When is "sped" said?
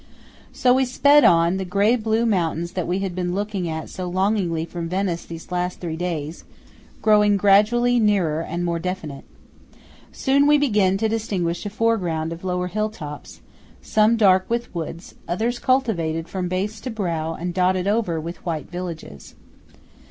0.85-1.23